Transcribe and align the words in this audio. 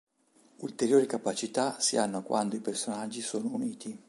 Ulteriori 0.61 1.05
capacità 1.05 1.79
si 1.79 1.95
hanno 1.95 2.23
quando 2.23 2.55
i 2.55 2.59
personaggi 2.59 3.21
sono 3.21 3.53
uniti. 3.53 3.95